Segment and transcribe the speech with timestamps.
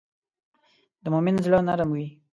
[1.03, 2.07] د مؤمن زړه نرم وي.